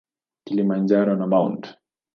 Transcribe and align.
Kilimanjaro 0.45 1.15
na 1.15 1.27
Mt. 1.27 1.63